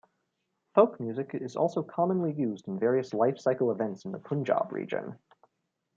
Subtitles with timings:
[0.73, 5.19] Folk music is also commonly used in various life-cycle events in the Punjab region.